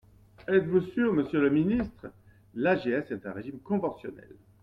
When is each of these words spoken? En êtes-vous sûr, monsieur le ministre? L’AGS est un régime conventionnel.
En 0.47 0.53
êtes-vous 0.53 0.81
sûr, 0.93 1.13
monsieur 1.13 1.39
le 1.39 1.51
ministre? 1.51 2.07
L’AGS 2.55 3.11
est 3.11 3.25
un 3.27 3.33
régime 3.33 3.59
conventionnel. 3.59 4.35